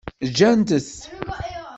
Gant-t. 0.37 0.71